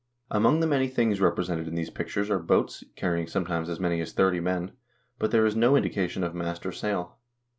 [0.31, 4.13] Among the many things represented in these pictures are boats, carrying sometimes as many as
[4.13, 4.71] thirty men,
[5.19, 7.19] but there is no indication of mast or sail.